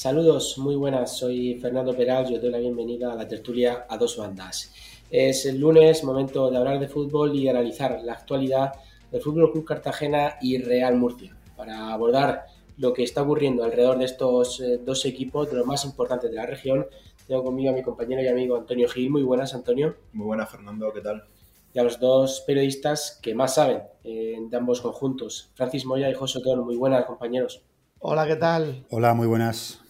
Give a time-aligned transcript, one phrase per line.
[0.00, 1.18] Saludos, muy buenas.
[1.18, 2.26] Soy Fernando Peral.
[2.26, 4.72] Yo doy la bienvenida a la tertulia a dos bandas.
[5.10, 8.72] Es el lunes, momento de hablar de fútbol y analizar la actualidad
[9.12, 12.46] del Fútbol Club Cartagena y Real Murcia para abordar
[12.78, 16.36] lo que está ocurriendo alrededor de estos eh, dos equipos, de los más importantes de
[16.36, 16.86] la región.
[17.26, 19.10] Tengo conmigo a mi compañero y amigo Antonio Gil.
[19.10, 19.96] Muy buenas, Antonio.
[20.14, 20.90] Muy buenas, Fernando.
[20.94, 21.24] ¿Qué tal?
[21.74, 26.14] Y a los dos periodistas que más saben eh, de ambos conjuntos, Francis Moya y
[26.14, 26.64] José Otón.
[26.64, 27.62] Muy buenas, compañeros.
[27.98, 28.86] Hola, ¿qué tal?
[28.88, 29.82] Hola, muy buenas.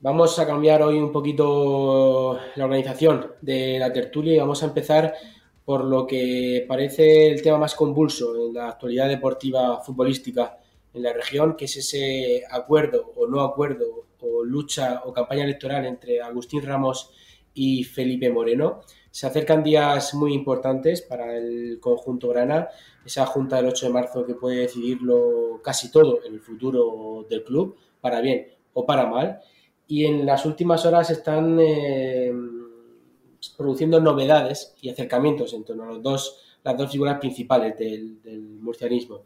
[0.00, 5.12] Vamos a cambiar hoy un poquito la organización de la tertulia y vamos a empezar
[5.64, 10.56] por lo que parece el tema más convulso en la actualidad deportiva futbolística
[10.94, 15.84] en la región, que es ese acuerdo o no acuerdo o lucha o campaña electoral
[15.84, 17.10] entre Agustín Ramos
[17.52, 18.82] y Felipe Moreno.
[19.10, 22.68] Se acercan días muy importantes para el conjunto Grana,
[23.04, 27.42] esa junta del 8 de marzo que puede decidirlo casi todo en el futuro del
[27.42, 29.40] club, para bien o para mal
[29.88, 32.30] y en las últimas horas están eh,
[33.56, 38.18] produciendo novedades y acercamientos en torno a los dos, las dos figuras principales del,
[38.60, 39.22] murcianismo.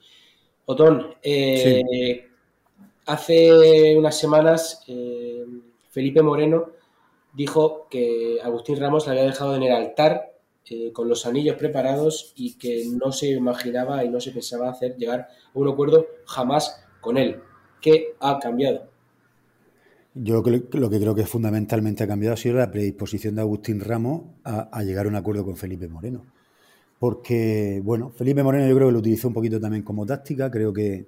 [0.67, 2.29] Otón, eh,
[3.07, 5.45] hace unas semanas eh,
[5.91, 6.71] Felipe Moreno
[7.33, 10.29] dijo que Agustín Ramos le había dejado en el altar
[10.95, 15.21] con los anillos preparados y que no se imaginaba y no se pensaba hacer llegar
[15.21, 17.43] a un acuerdo jamás con él.
[17.81, 18.92] ¿Qué ha cambiado?
[20.15, 24.25] Yo lo que creo que fundamentalmente ha cambiado ha sido la predisposición de Agustín Ramos
[24.45, 26.27] a, llegar a un acuerdo con Felipe Moreno.
[26.99, 30.51] Porque, bueno, Felipe Moreno yo creo que lo utilizó un poquito también como táctica.
[30.51, 31.07] Creo que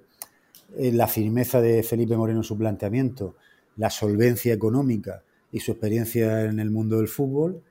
[0.75, 3.35] eh, la firmeza de Felipe Moreno en su planteamiento,
[3.77, 7.61] la solvencia económica y su experiencia en el mundo del fútbol,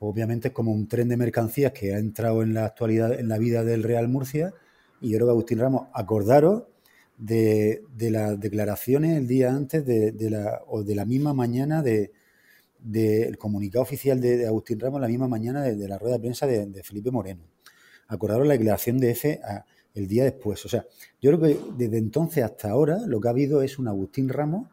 [0.00, 3.36] obviamente es como un tren de mercancías que ha entrado en la actualidad, en la
[3.36, 4.54] vida del Real Murcia.
[5.02, 6.62] Y yo creo que Agustín Ramos, acordaros
[7.18, 12.12] de, las declaraciones el día antes de, la, o de la misma mañana del
[12.78, 16.82] de, comunicado oficial de, Agustín Ramos, la misma mañana de, la rueda de prensa de,
[16.82, 17.42] Felipe Moreno.
[18.06, 19.40] Acordaron la declaración de F
[19.94, 20.64] el día después.
[20.64, 20.86] O sea,
[21.20, 24.68] yo creo que desde entonces hasta ahora lo que ha habido es un Agustín Ramos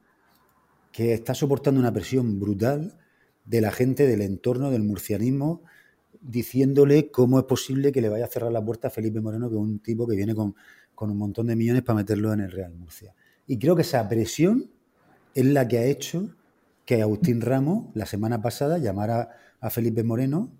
[0.91, 2.97] que está soportando una presión brutal
[3.43, 5.61] de la gente del entorno del murcianismo
[6.21, 9.55] diciéndole cómo es posible que le vaya a cerrar la puerta a Felipe Moreno, que
[9.55, 10.55] es un tipo que viene con
[10.95, 13.13] con un montón de millones para meterlo en el Real Murcia.
[13.45, 14.71] Y creo que esa presión
[15.33, 16.35] es la que ha hecho
[16.85, 19.29] que Agustín Ramos la semana pasada llamara
[19.59, 20.51] a Felipe Moreno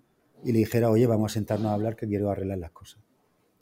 [0.44, 3.00] y le dijera, oye, vamos a sentarnos a hablar que quiero arreglar las cosas.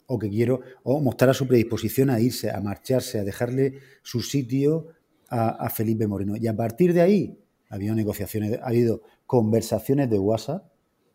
[0.07, 4.87] O que quiero, o mostrar su predisposición a irse, a marcharse, a dejarle su sitio
[5.29, 6.35] a, a Felipe Moreno.
[6.35, 10.65] Y a partir de ahí ha habido negociaciones, ha habido conversaciones de WhatsApp.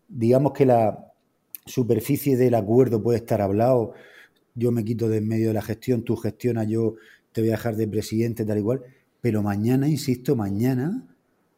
[0.09, 1.13] Digamos que la
[1.67, 3.93] superficie del acuerdo puede estar hablado
[4.55, 6.97] yo me quito de en medio de la gestión, tú gestionas, yo
[7.33, 8.83] te voy a dejar de presidente, tal igual.
[9.21, 11.07] Pero mañana, insisto, mañana,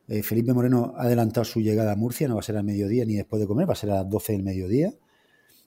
[0.09, 3.05] eh, Felipe Moreno ha adelantado su llegada a Murcia, no va a ser al mediodía
[3.05, 4.93] ni después de comer, va a ser a las 12 del mediodía.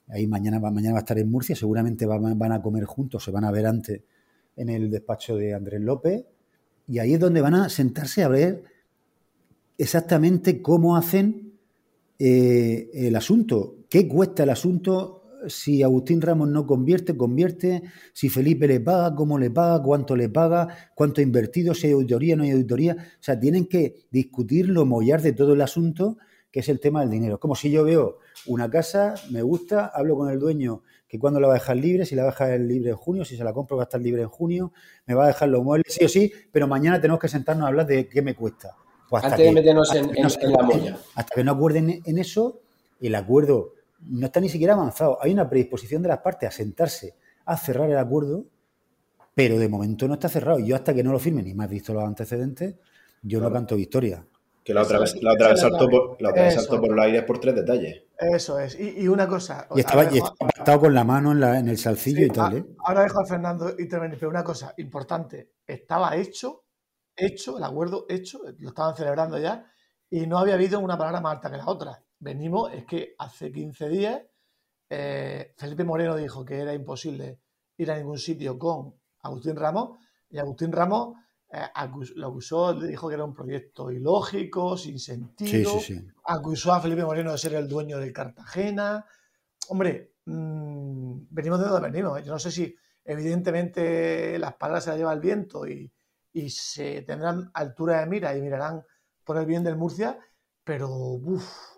[0.08, 3.44] Ahí mañana, mañana va a estar en Murcia, seguramente van a comer juntos, se van
[3.44, 4.02] a ver antes
[4.56, 6.24] en el despacho de Andrés López.
[6.88, 8.62] Y ahí es donde van a sentarse a ver
[9.78, 11.52] exactamente cómo hacen
[12.18, 15.15] eh, el asunto, qué cuesta el asunto
[15.48, 20.28] si Agustín Ramos no convierte, convierte, si Felipe le paga, cómo le paga, cuánto le
[20.28, 22.96] paga, cuánto ha invertido, si hay auditoría, no hay auditoría.
[22.98, 26.18] O sea, tienen que discutirlo, mollar de todo el asunto,
[26.50, 27.38] que es el tema del dinero.
[27.38, 31.48] Como si yo veo una casa, me gusta, hablo con el dueño que cuándo la
[31.48, 33.52] va a dejar libre, si la va a dejar libre en junio, si se la
[33.52, 34.72] compro va a estar libre en junio,
[35.06, 37.68] me va a dejar los muebles, sí o sí, pero mañana tenemos que sentarnos a
[37.68, 38.76] hablar de qué me cuesta.
[39.08, 40.10] Pues Antes de meternos en,
[40.52, 40.98] la molla.
[41.14, 42.60] Hasta que no acuerden en eso,
[43.00, 45.18] el acuerdo no está ni siquiera avanzado.
[45.22, 48.44] Hay una predisposición de las partes a sentarse a cerrar el acuerdo,
[49.34, 50.58] pero de momento no está cerrado.
[50.58, 52.74] Yo hasta que no lo firme ni más visto los antecedentes,
[53.22, 54.26] yo no canto victoria.
[54.64, 57.22] Que la otra vez, la otra vez saltó, por, la otra saltó por el aire
[57.22, 58.02] por tres detalles.
[58.18, 58.76] Eso es.
[58.80, 59.68] Y, una cosa.
[59.76, 62.56] Y estaba, estaba con la mano en, la, en el salcillo y tal.
[62.56, 62.66] ¿eh?
[62.80, 65.52] Ahora dejo a Fernando intervenir, pero una cosa importante.
[65.64, 66.64] Estaba hecho,
[67.14, 69.70] hecho, el acuerdo hecho, lo estaban celebrando ya,
[70.10, 73.52] y no había habido una palabra más alta que la otra venimos, es que hace
[73.52, 74.22] 15 días
[74.88, 77.40] eh, Felipe Moreno dijo que era imposible
[77.76, 79.98] ir a ningún sitio con Agustín Ramos
[80.30, 81.16] y Agustín Ramos
[81.48, 81.66] eh,
[82.16, 85.78] lo acusó, le dijo que era un proyecto ilógico, sin sentido,
[86.24, 89.04] acusó a Felipe Moreno de ser el dueño de Cartagena.
[89.68, 92.18] Hombre, mm, venimos de donde venimos.
[92.18, 92.24] ¿eh?
[92.24, 92.74] Yo no sé si
[93.04, 95.92] evidentemente las palabras se las lleva el viento y,
[96.32, 98.84] y se tendrán altura de mira y mirarán
[99.24, 100.18] por el bien del Murcia,
[100.64, 101.75] pero uff,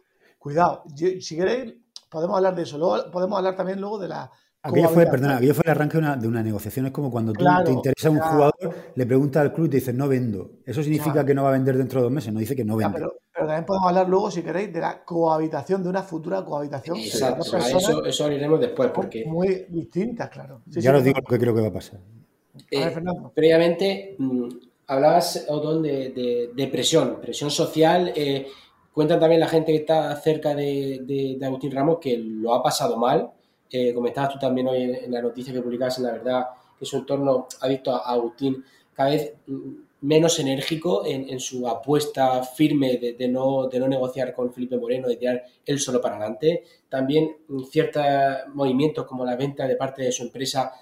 [0.48, 1.74] Cuidado, si queréis,
[2.08, 2.78] podemos hablar de eso.
[2.78, 4.30] Luego, podemos hablar también luego de la,
[4.62, 6.86] Aquello fue, perdona, aquello fue el arranque de una, negociación.
[6.86, 9.94] Es como cuando tú te interesa un jugador, le preguntas al club y te dices
[9.94, 10.52] no vendo.
[10.64, 12.76] Eso significa que no va a vender dentro de dos meses, no dice que no
[12.76, 12.94] vende.
[12.94, 16.96] pero, también podemos hablar luego, si queréis, de la cohabitación, de una futura cohabitación.
[16.96, 18.90] Exacto, eso, eso hablaremos después.
[18.90, 20.62] porque Muy distintas, claro.
[20.66, 22.00] ya os digo lo que creo que va a pasar.
[22.70, 22.96] Eh,
[23.34, 24.48] previamente, mm,
[24.88, 28.12] hablabas, Otón, de, de, presión, presión social.
[28.16, 28.48] Eh,
[28.98, 32.96] cuentan también la gente que está cerca de, de Agustín Ramos que lo ha pasado
[32.96, 33.30] mal
[33.70, 36.46] eh, comentabas tú también hoy en, la noticia que publicabas en la verdad
[36.76, 39.34] que su entorno ha visto a Agustín cada vez
[40.00, 45.16] menos enérgico en, su apuesta firme de, no, de no negociar con Felipe Moreno, de
[45.16, 46.64] tirar él solo para adelante.
[46.88, 47.36] También
[47.70, 48.04] ciertos
[48.52, 50.72] movimientos como la venta de parte de su empresa,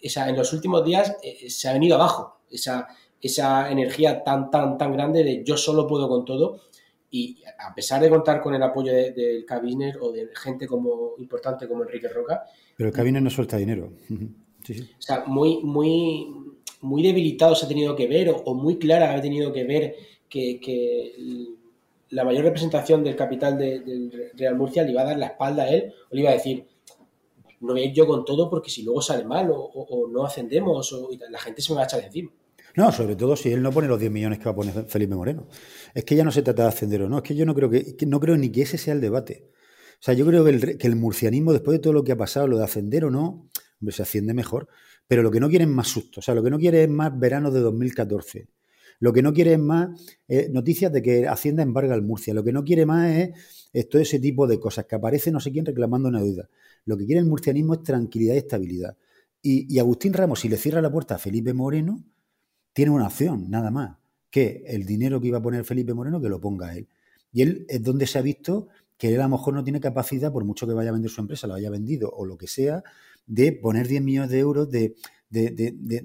[0.00, 2.86] esa, en los últimos días eh, se ha venido abajo esa,
[3.20, 6.60] esa energía tan, tan, tan grande de yo solo puedo con todo
[7.10, 11.68] y a pesar de contar con el apoyo del Cabiner o de gente como importante
[11.68, 12.44] como Enrique Roca.
[12.76, 13.92] Pero el Cabiner no suelta dinero.
[14.08, 16.26] O sea, muy, muy,
[16.80, 19.94] muy debilitado se ha tenido que ver, o, muy clara ha tenido que ver
[20.28, 21.54] que,
[22.10, 25.70] la mayor representación del capital del Real Murcia le iba a dar la espalda a
[25.70, 26.66] él, o le iba a decir,
[27.60, 30.92] no voy a ir yo con todo porque si luego sale mal o, no ascendemos,
[30.92, 32.30] o, la gente se me va a echar de encima.
[32.76, 35.14] No, sobre todo si él no pone los 10 millones que va a poner Felipe
[35.14, 35.48] Moreno.
[35.94, 37.70] Es que ya no se trata de ascender o no, es que yo no creo
[37.70, 39.48] que, no creo ni que ese sea el debate.
[39.94, 42.58] O sea, yo creo que el, murcianismo, después de todo lo que ha pasado, lo
[42.58, 43.48] de ascender o no,
[43.80, 44.68] hombre, se asciende mejor,
[45.08, 46.90] pero lo que no quiere es más susto, o sea, lo que no quiere es
[46.90, 48.48] más verano de 2014.
[48.98, 52.32] Lo que no quiere es más eh, noticias de que Hacienda embarga al Murcia.
[52.32, 53.10] Lo que no quiere más
[53.72, 56.48] es, todo ese tipo de cosas, que aparece no sé quién reclamando una deuda.
[56.86, 58.96] Lo que quiere el murcianismo es tranquilidad y estabilidad.
[59.42, 62.02] Y, y Agustín Ramos, si le cierra la puerta a Felipe Moreno,
[62.76, 63.96] tiene una opción, nada más,
[64.28, 66.86] que el dinero que iba a poner Felipe Moreno que lo ponga él.
[67.32, 68.68] Y él es donde se ha visto
[68.98, 71.22] que él a lo mejor no tiene capacidad, por mucho que vaya a vender su
[71.22, 72.82] empresa, lo haya vendido o lo que sea,
[73.26, 74.94] de poner 10 millones de euros de,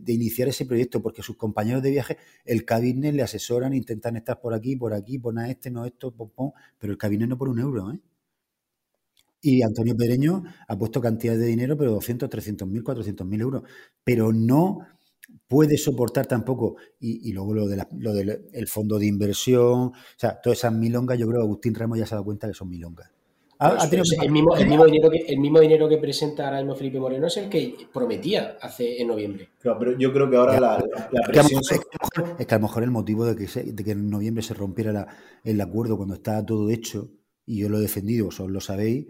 [0.08, 4.54] iniciar ese proyecto, porque sus compañeros de viaje, el cabinet le asesoran, intentan estar por
[4.54, 7.92] aquí, por aquí, poner este, no esto, pom, pero el cabinet no por un euro,
[7.92, 8.00] ¿eh?
[9.42, 13.64] Y Antonio Pereño ha puesto cantidades de dinero, pero 200, 300 mil, 400 mil euros,
[14.06, 14.88] pero no
[15.48, 20.60] puede soportar tampoco, y, luego lo, de lo del fondo de inversión, o sea, todas
[20.60, 23.12] esas milongas, yo creo que Agustín Ramos ya se ha dado cuenta que son milongas.
[23.60, 27.50] el, mismo, dinero que, el mismo dinero que presenta ahora mismo Felipe Moreno es el
[27.50, 29.50] que prometía hace en noviembre.
[29.62, 30.84] pero yo creo que ahora la,
[31.28, 31.62] presión...
[32.40, 35.08] Es que, a lo mejor el motivo de que, de que en noviembre se rompiera
[35.44, 37.10] el acuerdo cuando estaba todo hecho,
[37.46, 39.08] y yo lo he defendido, vosotros lo sabéis,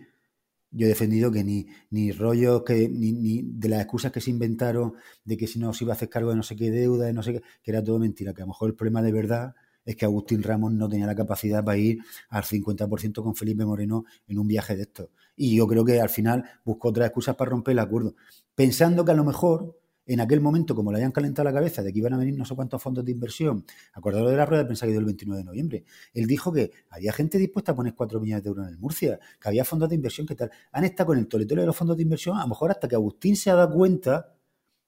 [0.71, 4.29] yo he defendido que ni, ni rollos, que, ni, ni, de las excusas que se
[4.29, 4.93] inventaron
[5.25, 7.13] de que si no se iba a hacer cargo de no sé qué deuda, de
[7.13, 9.53] no sé qué, que era todo mentira, que a lo mejor el problema de verdad
[9.83, 14.05] es que Agustín Ramos no tenía la capacidad para ir al 50% con Felipe Moreno
[14.27, 15.09] en un viaje de estos.
[15.35, 18.15] Y yo creo que al final buscó otras excusas para romper el acuerdo,
[18.55, 19.80] pensando que a lo mejor
[20.13, 22.45] en aquel momento, como le hayan calentado la cabeza de que iban a venir no
[22.45, 25.39] sé cuántos fondos de inversión, acordado de la rueda de prensa que dio el 29
[25.39, 28.73] de noviembre, él dijo que había gente dispuesta a poner 4 millones de euros en
[28.73, 30.51] el Murcia, que había fondos de inversión que tal.
[30.71, 32.95] Han estado con el toletero de los fondos de inversión, a lo mejor hasta que
[32.95, 34.33] Agustín se ha dado cuenta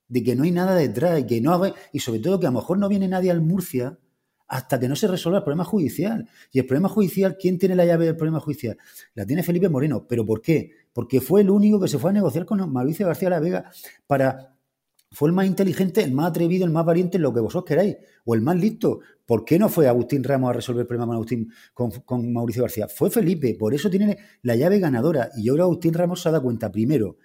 [0.08, 1.60] de que no hay nada detrás y que no
[1.92, 3.98] y sobre todo que a lo mejor no viene nadie al Murcia
[4.46, 6.28] hasta que no se resuelva el problema judicial.
[6.52, 8.76] Y el problema judicial, ¿quién tiene la llave del problema judicial?
[9.14, 10.06] La tiene Felipe Moreno.
[10.06, 10.70] ¿Pero por qué?
[10.92, 13.70] Porque fue el único que se fue a negociar con Mauricio García La Vega
[14.06, 14.53] para
[15.14, 18.34] fue el más inteligente, el más atrevido, el más valiente, lo que vosotros queráis, o
[18.34, 19.00] el más listo.
[19.24, 22.88] ¿Por qué no fue Agustín Ramos a resolver el problema con Agustín, con, Mauricio García?
[22.88, 25.30] Fue Felipe, por eso tiene la llave ganadora.
[25.36, 27.16] Y yo creo que Agustín Ramos se ha dado cuenta, primero,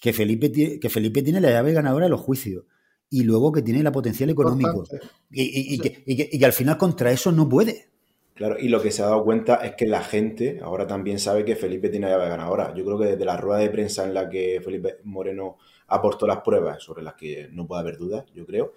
[0.00, 2.64] que Felipe, que Felipe tiene la llave ganadora de los juicios.
[3.10, 4.84] Y luego que tiene la potencial económico.
[5.30, 7.92] Y, que, y que al final contra eso no puede.
[8.34, 11.44] Claro, y lo que se ha dado cuenta es que la gente ahora también sabe
[11.44, 12.74] que Felipe tiene la llave ganadora.
[12.74, 15.58] Yo creo que desde la rueda de prensa en la que Felipe Moreno
[15.88, 18.72] aportó las pruebas sobre las que no puede haber dudas, yo creo,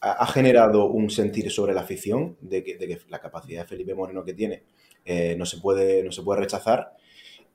[0.00, 4.34] ha, generado un sentir sobre la afición de que, la capacidad de Felipe Moreno que
[4.34, 4.62] tiene
[5.04, 6.96] eh, no, se puede, no se puede rechazar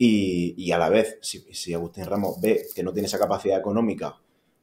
[0.03, 4.15] y, a la vez, si, Agustín Ramos ve que no tiene esa capacidad económica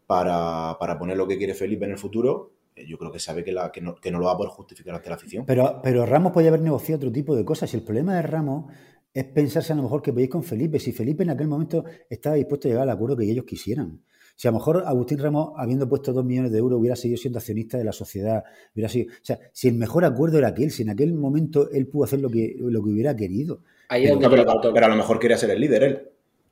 [0.04, 3.44] para, para poner lo que quiere Felipe en el futuro, eh, yo creo que sabe
[3.44, 5.46] que, la, que, no, que, no, lo va a poder justificar ante la afición.
[5.46, 7.72] Pero, pero Ramos podía haber negociado otro tipo de cosas.
[7.72, 8.72] Y el problema de Ramos
[9.12, 10.78] es pensarse a lo mejor que podéis con Felipe.
[10.78, 14.00] Si Felipe en aquel momento estaba dispuesto a llegar al acuerdo que ellos quisieran.
[14.36, 17.40] Si a lo mejor Agustín Ramos, habiendo puesto dos millones de euros, hubiera seguido siendo
[17.40, 19.10] accionista de la sociedad, hubiera sido.
[19.10, 22.20] O sea, si el mejor acuerdo era aquel, si en aquel momento él pudo hacer
[22.20, 23.62] lo que, lo que hubiera querido.
[23.88, 26.08] pero, pero, a lo mejor quería ser el líder él.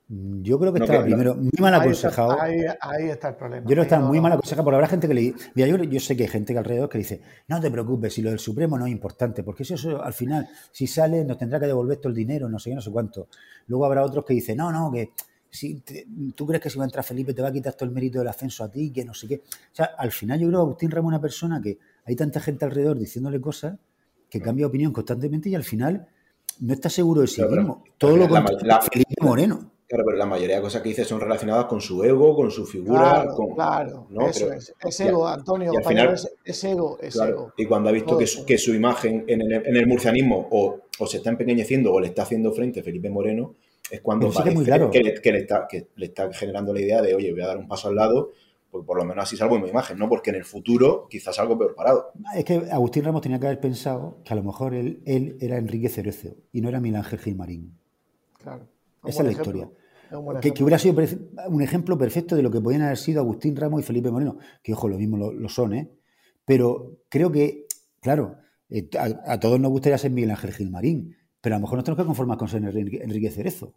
[0.09, 2.37] Yo creo que estaba primero muy mal aconsejado.
[2.39, 3.63] Ahí está, el problema.
[3.63, 5.99] Yo creo que estaba muy mal aconsejado, porque habrá gente que le Mira, yo, yo,
[5.99, 8.77] sé que hay gente que alrededor que dice, no te preocupes, si lo del Supremo
[8.77, 12.09] no es importante, porque eso, eso al final, si sale, nos tendrá que devolver todo
[12.09, 13.27] el dinero, no sé qué, no sé cuánto.
[13.67, 15.11] Luego habrá otros que dicen, no, no, que,
[15.49, 15.83] si
[16.35, 18.19] tú crees que si va a entrar Felipe te va a quitar todo el mérito
[18.19, 19.35] del ascenso a ti, que no sé qué.
[19.35, 22.39] O sea, al final yo creo que Agustín Ramos es una persona que hay tanta
[22.39, 23.77] gente alrededor diciéndole cosas
[24.29, 26.07] que cambia opinión constantemente y al final
[26.59, 27.83] no está seguro de sí mismo.
[27.97, 29.76] Todo lo contrario, Felipe Moreno.
[29.87, 32.65] Claro, pero la mayoría de cosas que dice son relacionadas con su ego, con su
[32.65, 32.99] figura.
[32.99, 34.07] Claro, con, claro.
[34.29, 34.73] Eso es.
[34.85, 35.71] Es ego, Antonio.
[35.73, 36.13] Y, al final,
[36.43, 37.53] es, ego, es ego.
[37.55, 40.79] Y cuando ha visto que su, que su, imagen en el, en el murcianismo o,
[40.99, 43.55] o, se está empequeñeciendo o le está haciendo frente Felipe Moreno,
[43.89, 44.91] es cuando parece claro.
[44.91, 47.47] que, le, que, le está, que le está generando la idea de, oye, voy a
[47.47, 48.31] dar un paso al lado
[48.69, 50.09] pues por lo menos así salvo en mi imagen, ¿no?
[50.09, 52.11] Porque en el futuro quizás algo peor parado.
[52.35, 55.57] Es que Agustín Ramos tenía que haber pensado que a lo mejor él, él era
[55.57, 57.77] Enrique Cerezo y no era Miguel Ángel Gilmarín.
[58.37, 58.67] Claro.
[59.07, 59.69] Esa es la historia.
[60.41, 60.95] Que, que, hubiera sido
[61.47, 64.73] un ejemplo perfecto de lo que podían haber sido Agustín Ramos y Felipe Moreno, que
[64.73, 65.91] ojo, lo mismo lo, lo son, ¿eh?
[66.45, 67.67] Pero creo que,
[67.99, 68.37] claro,
[68.69, 71.83] eh, a, a, todos nos gustaría ser Miguel Ángel Gilmarín, pero a lo mejor nos
[71.83, 73.73] tenemos que conformar con ser Enrique, Enrique Cerezo.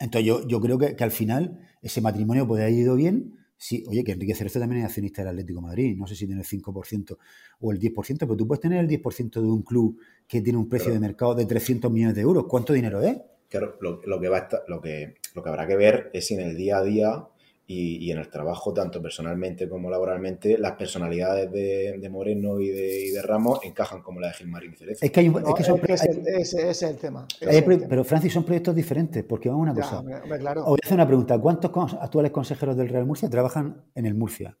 [0.00, 3.36] Entonces yo, yo creo que, que, al final ese matrimonio puede haber ido bien.
[3.56, 5.96] Sí, oye, que Enrique Cerezo también es accionista del Atlético de Madrid.
[5.96, 7.16] No sé si tiene el 5%
[7.60, 10.68] o el 10%, pero tú puedes tener el 10% de un club que tiene un
[10.68, 12.46] precio pero, de mercado de 300 millones de euros.
[12.46, 13.16] ¿Cuánto dinero es?
[13.48, 16.26] Claro, lo, lo, que va a estar, lo, que, lo que habrá que ver es
[16.26, 17.26] si en el día a día
[17.68, 22.68] y, y, en el trabajo, tanto personalmente como laboralmente, las personalidades de, de Moreno y
[22.68, 25.04] de, y de, Ramos encajan como la de Gilmarín y Cerezo.
[25.04, 27.26] Es que, hay, no, es que son, es ese, ese, es el tema.
[27.40, 30.04] Hay, el pero, Francis, son proyectos diferentes, porque vamos a una cosa.
[30.08, 30.60] Ya, hombre, claro.
[30.62, 31.38] Os voy a hacer una pregunta.
[31.38, 34.56] ¿Cuántos actuales consejeros del Real Murcia trabajan en el Murcia?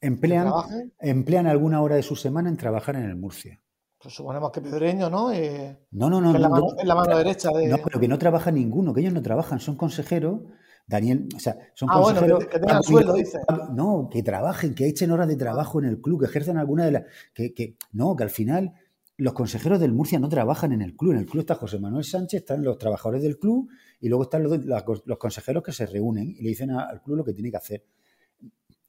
[0.00, 0.50] Emplean,
[1.00, 3.60] emplean alguna hora de su semana en trabajar en el Murcia.
[4.02, 5.30] Pues suponemos que Pedreño, ¿no?
[5.30, 6.34] Eh, no, no, no.
[6.34, 7.68] En la, no, en la mano derecha de.
[7.68, 10.40] No, pero que no trabaja ninguno, que ellos no trabajan, son consejeros.
[10.86, 12.38] Daniel, o sea, son ah, consejeros.
[12.38, 13.38] Bueno, que, que tengan sueldo, dice.
[13.74, 16.92] No, que trabajen, que echen horas de trabajo en el club, que ejerzan alguna de
[16.92, 17.04] las.
[17.34, 18.72] Que, que, no, que al final
[19.18, 21.12] los consejeros del Murcia no trabajan en el club.
[21.12, 23.68] En el club está José Manuel Sánchez, están los trabajadores del club
[24.00, 24.64] y luego están los,
[25.04, 27.84] los consejeros que se reúnen y le dicen al club lo que tiene que hacer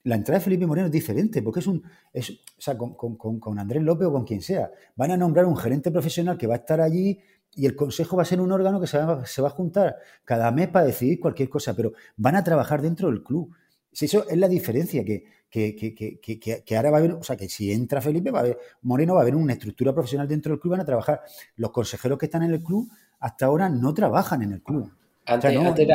[0.04, 1.84] la entrada de Felipe Moreno es diferente, porque es un.
[2.12, 4.72] Es, o sea, con, con, con, Andrés López o con quien sea.
[4.96, 7.20] Van a nombrar un gerente profesional que va a estar allí
[7.54, 9.98] y el consejo va a ser un órgano que se va, se va a juntar
[10.24, 13.54] cada mes para decidir cualquier cosa, pero van a trabajar dentro del club.
[13.92, 17.36] Si eso es la diferencia, que, que, que, que, ahora va a haber, o sea,
[17.36, 20.54] que si entra Felipe, va a haber, Moreno va a haber una estructura profesional dentro
[20.54, 21.22] del club, van a trabajar.
[21.58, 22.90] Los consejeros que están en el club
[23.20, 24.90] hasta ahora no trabajan en el club.
[25.26, 25.88] Antes, o sea, no, antes,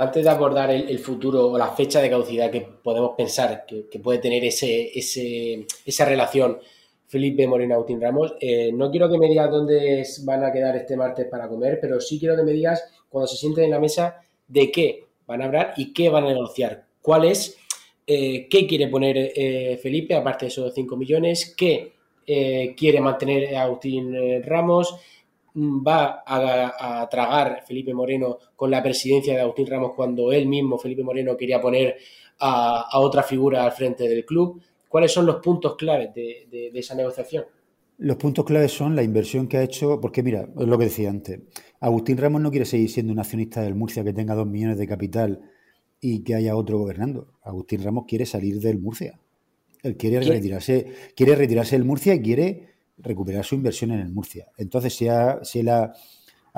[0.00, 4.18] antes de abordar el, futuro o la fecha de caducidad que podemos pensar que, puede
[4.18, 4.90] tener ese,
[5.84, 6.58] esa relación
[7.06, 10.96] Felipe Moreno Agustín Ramos, eh, no quiero que me digas dónde van a quedar este
[10.96, 14.22] martes para comer, pero sí quiero que me digas cuando se sienten en la mesa
[14.48, 16.86] de qué van a hablar y qué van a negociar.
[17.02, 17.58] ¿Cuál es?
[18.06, 21.54] Eh, ¿Qué quiere poner eh, Felipe, aparte de esos 5 millones?
[21.54, 21.92] ¿Qué
[22.76, 24.14] quiere mantener Agustín
[24.44, 24.94] Ramos?
[25.54, 30.78] Va a, a, tragar Felipe Moreno con la presidencia de Agustín Ramos cuando él mismo,
[30.78, 31.96] Felipe Moreno, quería poner
[32.38, 34.60] a, a otra figura al frente del club.
[34.88, 37.44] ¿Cuáles son los puntos claves de, de, de, esa negociación?
[37.98, 41.10] Los puntos claves son la inversión que ha hecho, porque mira, es lo que decía
[41.10, 41.40] antes,
[41.80, 44.86] Agustín Ramos no quiere seguir siendo un accionista del Murcia que tenga dos millones de
[44.86, 45.40] capital
[46.00, 47.34] y que haya otro gobernando.
[47.42, 49.20] Agustín Ramos quiere salir del Murcia.
[49.82, 52.69] Él quiere retirarse, quiere retirarse del Murcia y quiere
[53.02, 54.48] recuperar su inversión en el Murcia.
[54.56, 55.06] Entonces, si,
[55.58, 55.92] él ha,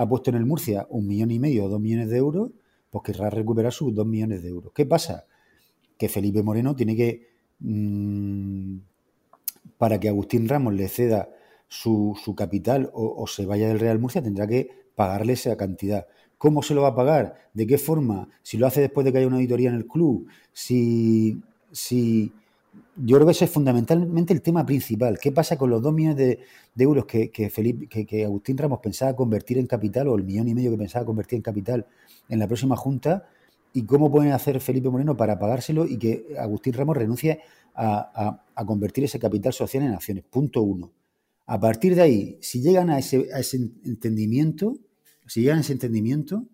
[0.09, 2.51] puesto en el Murcia un millón y medio o dos millones de euros,
[2.91, 4.73] pues querrá recuperar sus dos millones de euros.
[4.75, 5.27] ¿Qué pasa?
[5.97, 7.29] Que Felipe Moreno tiene que,
[7.61, 8.77] mmm,
[9.79, 11.31] para que Agustín Ramos le ceda
[11.69, 16.07] su, su capital o, o, se vaya del Real Murcia, tendrá que pagarle esa cantidad.
[16.37, 17.37] ¿Cómo se lo va a pagar?
[17.55, 18.29] ¿De qué forma?
[18.43, 22.33] Si lo hace después de que haya una auditoría en el club, si, si
[22.97, 25.19] yo creo que ese es fundamentalmente el tema principal.
[25.19, 26.39] ¿Qué pasa con los dos millones de,
[26.77, 30.49] euros que, que, Felipe, que, que, Agustín Ramos pensaba convertir en capital o el millón
[30.49, 31.87] y medio que pensaba convertir en capital
[32.29, 33.29] en la próxima junta?
[33.73, 37.41] ¿Y cómo pueden hacer Felipe Moreno para pagárselo y que Agustín Ramos renuncie
[37.75, 40.25] a, a, a convertir ese capital social en acciones?
[40.25, 40.93] Punto uno.
[41.47, 44.77] A partir de ahí, si llegan a ese, a ese entendimiento,
[45.27, 46.47] si llegan a ese entendimiento,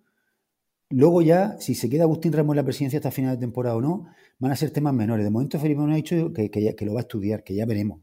[0.91, 3.83] Luego ya, si se queda Agustín Ramos en la presidencia hasta final de temporada o
[3.83, 4.07] no,
[4.39, 5.25] van a ser temas menores.
[5.25, 7.55] De momento Felipe no ha dicho que, que, ya, que, lo va a estudiar, que
[7.55, 8.01] ya veremos.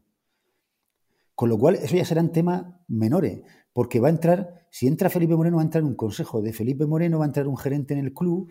[1.34, 5.36] Con lo cual, eso ya serán temas menores, porque va a entrar, si entra Felipe
[5.36, 8.00] Moreno, va a entrar un consejo de Felipe Moreno, va a entrar un gerente en
[8.00, 8.50] el club,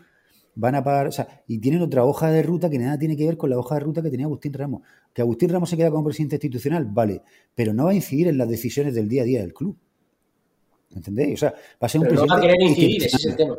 [0.53, 3.25] van a pagar, o sea, y tienen otra hoja de ruta que nada tiene que
[3.25, 4.83] ver con la hoja de ruta que tenía Agustín Ramos.
[5.13, 7.23] Que Agustín Ramos se queda como presidente institucional, vale,
[7.55, 9.75] pero no va a incidir en las decisiones del día a día del club.
[10.95, 11.33] ¿Entendéis?
[11.33, 12.27] O sea, va a ser un pero presidente.
[12.27, 13.55] No va a querer incidir, ese es el tema.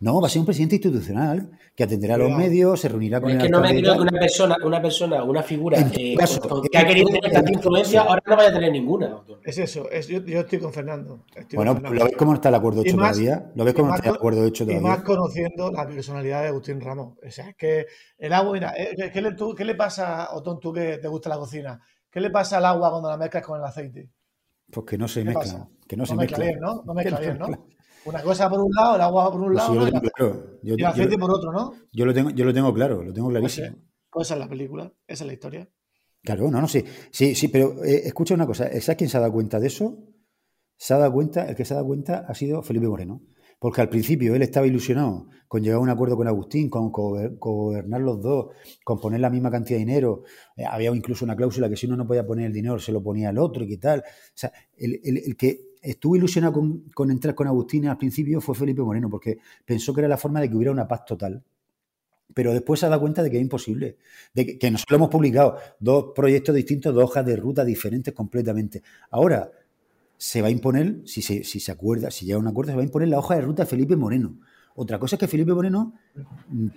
[0.00, 3.30] No, va a ser un presidente institucional que atenderá a los medios, se reunirá con
[3.30, 6.16] es que no me creo que una persona, una persona, una figura eh,
[6.72, 9.22] que ha querido tener tanta influencia, ahora no vaya a tener ninguna.
[9.44, 11.24] Es eso, es, yo, yo, estoy con Fernando.
[11.52, 13.52] bueno, ¿lo ves cómo está el acuerdo hecho todavía?
[13.54, 14.80] ¿Lo ves cómo está el acuerdo hecho todavía?
[14.80, 17.18] Y más conociendo la personalidad de Agustín Ramos.
[17.22, 20.72] O sea, es que el agua, mira, eh, ¿qué, le, ¿qué le pasa, Otón, tú
[20.72, 21.78] que te gusta la cocina?
[22.10, 24.08] ¿Qué le pasa al agua cuando la mezclas con el aceite?
[24.70, 25.68] Pues que no se mezcla.
[25.86, 26.38] Que no, se mezcla.
[26.38, 26.82] bien, ¿no?
[26.86, 27.66] No mezcla bien, ¿no?
[28.04, 29.74] Una cosa por un lado, el agua por un pues lado
[30.62, 31.74] y, el aceite por otro, ¿no?
[31.92, 33.82] Yo lo tengo, yo lo tengo claro, lo tengo pues clarísimo.
[34.10, 35.68] Pues, esa es la película, esa es la historia.
[36.22, 39.20] Claro, no, no, sí, sí, sí, pero eh, escucha una cosa, ¿sabes quién se ha
[39.20, 39.98] dado cuenta de eso?
[40.76, 43.22] Se ha dado cuenta, el que se ha dado cuenta ha sido Felipe Moreno.
[43.60, 48.00] Porque al principio él estaba ilusionado con llegar a un acuerdo con Agustín, con gobernar
[48.00, 48.46] los dos,
[48.82, 50.24] con poner la misma cantidad de dinero.
[50.56, 53.02] Eh, había incluso una cláusula que si uno no podía poner el dinero se lo
[53.02, 54.00] ponía el otro y qué tal.
[54.00, 56.60] O sea, el que estuvo ilusionado
[56.94, 60.40] con, entrar con Agustín al principio fue Felipe Moreno, porque pensó que era la forma
[60.40, 61.42] de que hubiera una paz total.
[62.32, 63.96] Pero después se ha dado cuenta de que es imposible,
[64.32, 68.82] de que, nosotros hemos publicado dos proyectos distintos, dos hojas de ruta diferentes completamente.
[69.10, 69.50] Ahora
[70.20, 72.76] se va a imponer, si se, si se acuerda, si llega a un acuerdo, se
[72.76, 74.38] va a imponer la hoja de ruta de Felipe Moreno.
[74.74, 75.94] Otra cosa es que Felipe Moreno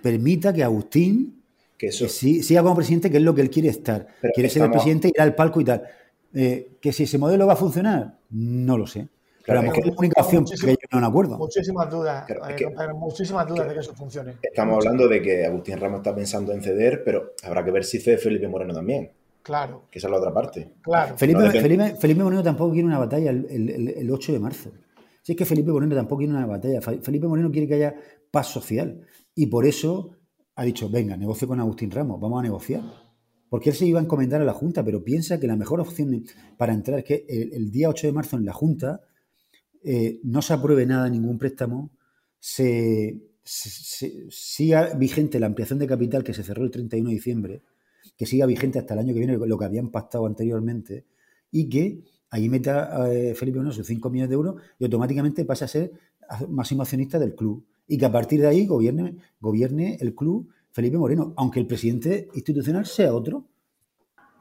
[0.01, 1.43] permita que Agustín
[1.77, 4.07] que siga como presidente, que es lo que él quiere estar.
[4.33, 5.83] quiere ser el presidente, ir al palco y tal.
[6.33, 9.09] Eh, que si ese modelo va a funcionar, no lo sé.
[9.45, 11.37] Pero es, la única opción que yo no me acuerdo.
[11.37, 14.35] Muchísimas dudas, eh, muchísimas dudas de que eso funcione.
[14.41, 17.99] Estamos hablando de que Agustín Ramos está pensando en ceder, pero habrá que ver si
[17.99, 19.11] cede Felipe Moreno también.
[19.43, 19.87] Claro.
[19.91, 20.75] Que esa es la otra parte.
[20.81, 21.17] Claro.
[21.17, 24.71] Felipe, Moreno tampoco quiere una batalla el, 8 de marzo.
[25.21, 26.81] Si es que Felipe Moreno tampoco quiere una batalla.
[26.81, 27.95] Felipe Moreno quiere que haya
[28.31, 29.01] paz social.
[29.35, 30.11] Y por eso
[30.55, 32.81] ha dicho, venga, negocio con Agustín Ramos, vamos a negociar
[33.53, 36.23] porque él se iba a encomendar a la Junta, pero piensa que la mejor opción
[36.57, 39.01] para entrar es que el, día 8 de marzo en la Junta
[39.83, 41.91] eh, no se apruebe nada, ningún préstamo,
[42.39, 47.61] se, siga vigente la ampliación de capital que se cerró el 31 de diciembre,
[48.17, 51.05] que siga vigente hasta el año que viene lo que habían pactado anteriormente,
[51.51, 55.65] y que ahí meta eh, Felipe Bono sus 5 millones de euros y automáticamente pase
[55.65, 55.91] a ser
[56.49, 57.65] máximo accionista del club.
[57.87, 62.29] Y que a partir de ahí gobierne, gobierne el club Felipe Moreno, aunque el presidente
[62.33, 63.45] institucional sea otro.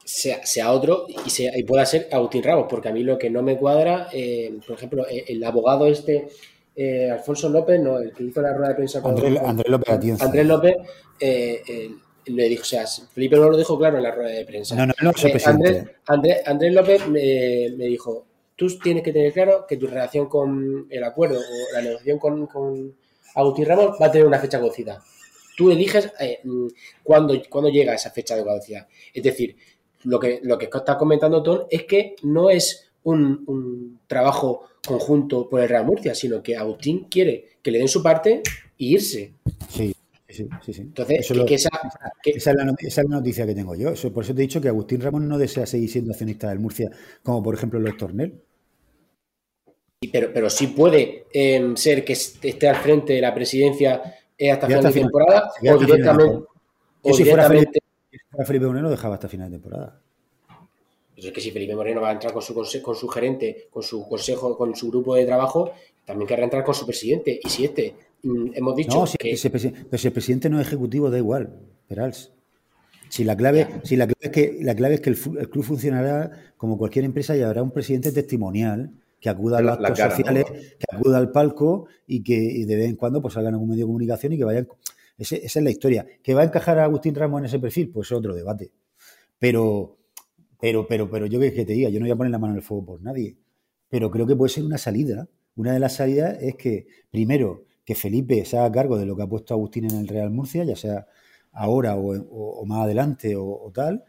[0.03, 3.29] Sea, sea otro y, sea, y pueda ser Agustín Ramos, porque a mí lo que
[3.29, 6.27] no me cuadra, eh, por ejemplo, eh, el abogado este,
[6.75, 10.47] eh, Alfonso López, no, el que hizo la rueda de prensa con Andrés, López Andrés
[10.47, 10.75] López
[12.25, 14.75] le dijo, o sea, Felipe no lo dijo claro en la rueda de prensa.
[14.75, 19.77] No, no, no, Andrés, Andrés, Andrés, López me, dijo, tú tienes que tener claro que
[19.77, 22.95] tu relación con el acuerdo o la negociación con, con
[23.35, 25.01] Agustín Ramos va a tener una fecha conocida
[25.55, 26.67] tú eliges eh, mm,
[27.03, 28.87] cuándo, llega esa fecha de caducidad.
[29.13, 29.55] Es decir,
[30.03, 35.61] lo que, lo que está comentando Tom es que no es un, trabajo conjunto por
[35.61, 38.43] el Real Murcia, sino que Agustín quiere que le den su parte e
[38.77, 39.33] irse.
[39.69, 39.92] Sí.
[40.33, 40.81] Sí, sí, sí.
[40.81, 41.69] Entonces, esa,
[42.23, 43.93] es la, noticia que tengo yo.
[44.11, 46.89] por eso te he dicho que Agustín Ramón no desea seguir siendo accionista del Murcia,
[47.21, 48.41] como por ejemplo los Tornel.
[50.11, 54.01] Pero, pero sí puede em, ser que esté al frente de la presidencia
[54.51, 56.47] hasta final de temporada o directamente.
[57.03, 60.01] O si fuera Felipe, Moreno, dejaba hasta final de temporada.
[61.13, 63.83] Pues es que si Felipe Moreno va a entrar con su, con su gerente, con
[63.83, 65.73] su consejo, con su grupo de trabajo,
[66.05, 67.39] también querrá entrar con su presidente.
[67.43, 67.93] Y si este,
[68.23, 69.37] hemos dicho no, si, que...
[69.49, 72.31] pero si el presidente no es ejecutivo, da igual, Perals.
[73.13, 76.31] Si la clave, si la clave es que la clave es que el, club funcionará
[76.57, 80.95] como cualquier empresa y habrá un presidente testimonial que acuda a los actos sociales, que
[80.95, 83.87] acuda al palco y que de vez en cuando pues salgan a algún medio de
[83.87, 84.67] comunicación y que vayan.
[85.15, 86.07] esa es la historia.
[86.23, 87.91] ¿Que va a encajar a Agustín Ramos en ese perfil?
[87.91, 88.71] Pues es otro debate.
[89.37, 89.97] Pero,
[90.59, 92.57] pero, pero, pero yo que te diga, yo no voy a poner la mano en
[92.57, 93.37] el fuego por nadie.
[93.89, 95.29] Pero creo que puede ser una salida.
[95.55, 99.23] Una de las salidas es que, primero, que Felipe se haga cargo de lo que
[99.23, 101.07] ha puesto Agustín en el Real Murcia, ya sea
[101.51, 104.03] ahora o, más adelante o, tal.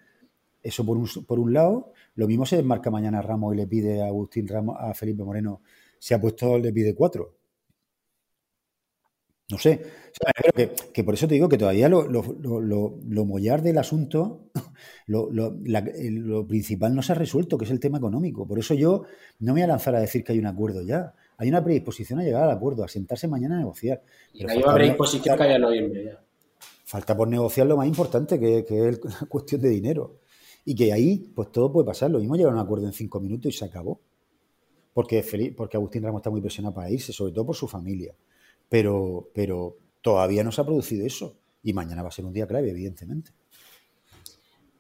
[0.63, 1.93] Eso por un, por un lado.
[2.15, 5.63] Lo mismo se desmarca mañana Ramos y le pide a Agustín Ramos, a Felipe Moreno,
[5.99, 7.37] se ha puesto, le pide cuatro.
[9.51, 9.81] No sé.
[10.93, 14.51] que, por eso te digo que todavía lo, lo, mollar del asunto,
[15.07, 18.47] lo, principal no se ha resuelto, que es el tema económico.
[18.47, 19.05] Por eso yo
[19.41, 21.15] no me voy a lanzar a decir que hay un acuerdo ya.
[21.37, 24.03] Hay una predisposición a llegar al acuerdo, a sentarse mañana a negociar.
[24.33, 26.21] Y hay una predisposición que haya noviembre ya.
[26.85, 30.21] Falta por negociar lo más importante, que, que es la cuestión de dinero.
[30.65, 32.11] Y que ahí, pues todo puede pasar.
[32.11, 34.01] Lo mismo llegar a un acuerdo en cinco minutos y se acabó.
[34.93, 38.15] Porque, porque Agustín Ramos está muy presionado para irse, sobre todo por su familia.
[38.69, 41.37] Pero, pero todavía no se ha producido eso.
[41.63, 43.33] Y mañana va a ser un día clave, evidentemente.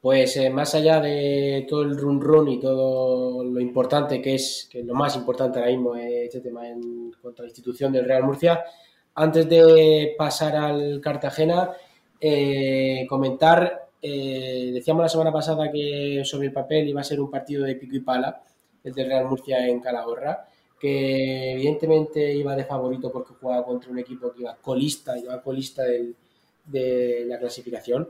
[0.05, 4.69] Pues eh, más allá de todo el run run y todo lo importante que es,
[4.71, 8.05] que lo más importante ahora mismo es este tema en cuanto a la institución del
[8.05, 8.62] Real Murcia,
[9.14, 11.71] antes de pasar al Cartagena,
[12.21, 17.31] eh, comentar, eh, decíamos la semana pasada que sobre el papel iba a ser un
[17.31, 18.43] partido de pico y pala,
[18.85, 20.47] el de Real Murcia en Calahorra,
[20.79, 25.83] que evidentemente iba de favorito porque jugaba contra un equipo que iba colista, iba colista
[25.83, 28.07] de la clasificación,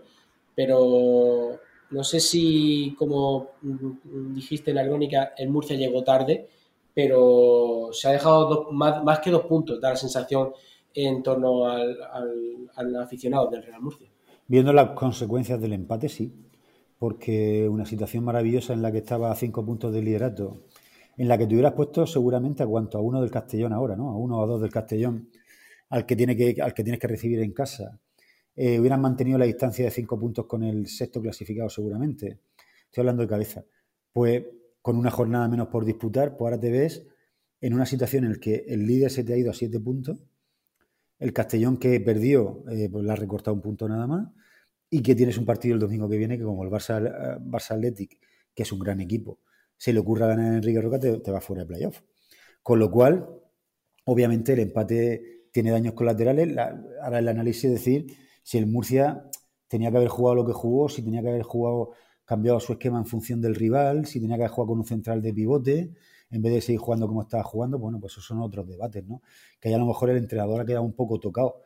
[0.57, 1.61] pero
[1.95, 6.49] no sé si, como dijiste en la crónica, el Murcia llegó tarde,
[6.93, 10.51] pero se ha dejado más, que dos puntos, da la sensación
[10.93, 11.97] en torno al,
[12.75, 14.09] al, aficionado del Real Murcia.
[14.49, 16.35] Viendo las consecuencias del empate, sí,
[16.99, 20.65] porque una situación maravillosa en la que estaba a cinco puntos de liderato,
[21.17, 24.11] en la que te hubieras puesto seguramente a cuanto a uno del Castellón ahora, ¿no?
[24.11, 25.29] A uno o dos del Castellón,
[25.91, 28.01] al que, tiene que, al que tienes que recibir en casa.
[28.57, 32.41] Eh, hubieran mantenido la distancia de cinco puntos con el sexto clasificado seguramente.
[32.85, 33.65] Estoy hablando de cabeza.
[34.13, 34.45] Pues
[34.81, 37.07] con una jornada menos por disputar, pues ahora te ves
[37.61, 40.23] en una situación en la que el líder se te ha ido a siete puntos,
[41.19, 44.29] el Castellón que perdió, eh, pues le ha recortado un punto nada más,
[44.91, 47.73] y que tienes un partido el domingo que viene que como el Barça, eh, Barça
[47.73, 48.19] Athletic,
[48.55, 49.41] que es un gran equipo,
[49.77, 52.03] se le ocurra ganar a Enrique Roca, te, te va fuera de playoff.
[52.63, 53.27] Con lo cual,
[54.05, 56.57] obviamente el empate tiene daños colaterales.
[57.03, 59.25] ahora el análisis es decir si el Murcia
[59.67, 61.91] tenía que haber jugado lo que jugó, si tenía que haber jugado,
[62.25, 65.21] cambiado su esquema en función del rival, si tenía que haber jugado con un central
[65.21, 65.91] de pivote,
[66.31, 69.23] en vez de seguir jugando como estaba jugando, bueno, pues esos son otros debates, ¿no?
[69.59, 71.63] Que ahí a lo mejor el entrenador ha quedado un poco tocado.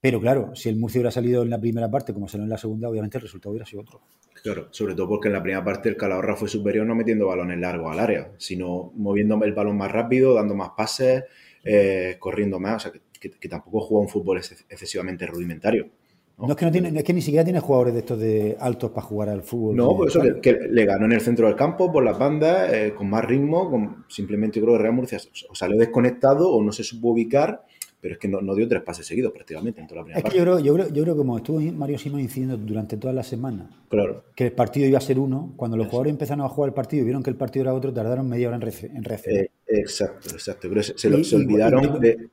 [0.00, 2.58] Pero claro, si el Murcia hubiera salido en la primera parte como salió en la
[2.58, 4.00] segunda, obviamente el resultado hubiera sido otro.
[4.42, 7.58] Claro, sobre todo porque en la primera parte el Calahorra fue superior no metiendo balones
[7.58, 11.24] largos al área, sino moviendo el balón más rápido, dando más pases,
[11.62, 15.88] eh, corriendo más, o sea, que, que tampoco juega un fútbol excesivamente rudimentario.
[16.36, 18.90] No, es que no tiene, es que ni siquiera tiene jugadores de estos de altos
[18.90, 19.76] para jugar al fútbol.
[19.76, 22.92] No, por eso que, le ganó en el centro del campo por las bandas, eh,
[22.92, 25.18] con más ritmo, con, simplemente creo que Real Murcia
[25.48, 27.64] o salió desconectado o no se supo ubicar,
[28.00, 30.36] pero es que no, dio tres pases seguidos prácticamente en toda la primera es Que
[30.36, 33.22] yo creo, yo creo, yo creo que como estuvo Mario Simón incidiendo durante toda la
[33.22, 34.24] semana, claro.
[34.34, 37.02] que el partido iba a ser uno, cuando los jugadores empezaron a jugar el partido
[37.02, 38.60] y vieron que el partido era otro, tardaron media hora en,
[39.04, 39.40] reaccionar.
[39.40, 40.68] Eh, exacto, exacto.
[40.68, 42.28] Pero se, se, olvidaron de...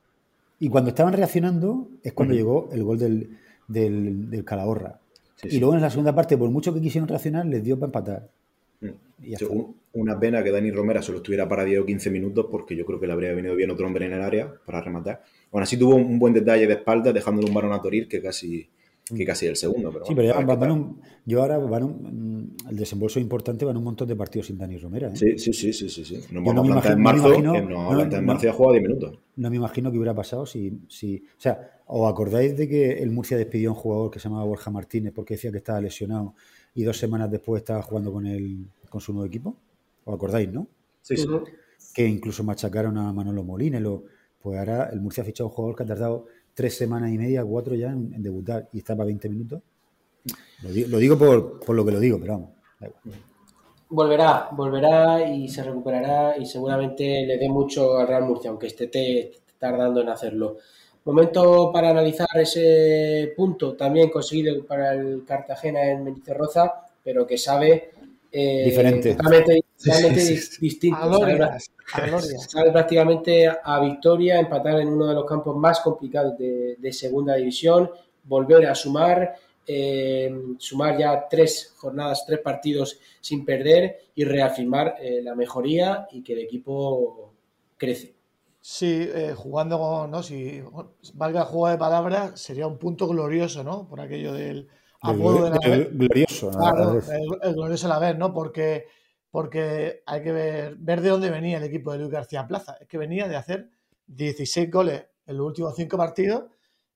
[0.58, 3.30] Y cuando estaban reaccionando es cuando llegó el gol del
[3.68, 5.00] del, Calahorra.
[5.42, 8.28] y luego en la segunda parte, por mucho que quisieron reaccionar, les dio para empatar.
[8.80, 8.90] Mm.
[9.92, 12.98] una pena que Dani Romera solo estuviera para 10 o 15 minutos porque yo creo
[12.98, 15.22] que le habría venido bien otro hombre en el área para rematar.
[15.50, 18.68] Bueno, así tuvo un buen detalle de espalda dejándole un varón a Torir que casi,
[19.04, 19.90] que casi el segundo.
[19.92, 24.06] Pero sí, pero ya van, yo ahora van un, el desembolso importante van un montón
[24.08, 25.08] de partidos sin Dani Romera.
[25.08, 25.16] ¿eh?
[25.16, 26.20] Sí, sí, sí, sí, sí, sí.
[26.30, 29.18] No, no me imagino, en marzo, no, no, en marzo ya jugado 10 minutos.
[29.36, 31.24] No me imagino que hubiera pasado si, si...
[31.36, 34.44] O sea, ¿os acordáis de que el Murcia despidió a un jugador que se llamaba
[34.44, 36.34] Borja Martínez porque decía que estaba lesionado
[36.74, 39.56] y dos semanas después estaba jugando con, el, con su nuevo equipo?
[40.04, 40.68] ¿Os acordáis, no?
[41.00, 41.26] Sí, sí.
[41.94, 43.80] Que incluso machacaron a Manolo Molina.
[44.40, 47.18] Pues ahora el Murcia ha fichado a un jugador que ha tardado tres semanas y
[47.18, 49.62] media, cuatro ya en, debutar y está para 20 minutos.
[50.62, 52.50] Lo digo, por, lo que lo digo, pero vamos.
[53.88, 59.32] Volverá, volverá y se recuperará y seguramente le dé mucho al Real Murcia, aunque esté
[59.58, 60.58] tardando en hacerlo.
[61.04, 67.90] Momento para analizar ese punto también conseguido para el Cartagena en Menizerroza, pero que sabe
[68.30, 69.61] eh, diferente, totalmente,
[70.60, 71.20] distinto.
[72.48, 77.90] Sabe, prácticamente a victoria, empatar en uno de los campos más complicados de, segunda división,
[78.24, 79.34] volver a sumar,
[79.66, 86.22] eh, sumar ya tres jornadas, tres partidos sin perder y reafirmar eh, la mejoría y
[86.22, 87.32] que el equipo
[87.76, 88.14] crece.
[88.60, 90.22] Sí, jugando con, ¿no?
[90.22, 90.62] Si
[91.14, 93.88] valga juego de palabras, sería un punto glorioso, ¿no?
[93.88, 94.68] Por aquello del
[95.02, 96.50] glorioso.
[97.42, 98.32] el, glorioso a la vez, ¿no?
[98.32, 98.86] Porque,
[99.32, 102.76] porque hay que ver, ver de dónde venía el equipo de Luis García Plaza.
[102.78, 103.70] Es que venía de hacer
[104.06, 106.44] 16 goles en los últimos cinco partidos,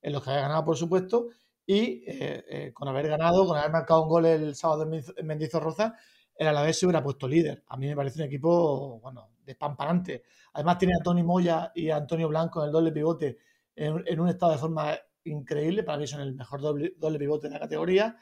[0.01, 1.29] en los que había ganado, por supuesto,
[1.65, 5.95] y eh, eh, con haber ganado, con haber marcado un gol el sábado en Mendizorroza,
[6.35, 7.63] el Alavés se hubiera puesto líder.
[7.67, 10.21] A mí me parece un equipo, bueno, despamparante.
[10.53, 13.39] Además tiene a Tony Moya y a Antonio Blanco en el doble pivote
[13.75, 17.59] en un estado de forma increíble, para mí son el mejor doble, pivote de la
[17.59, 18.17] categoría.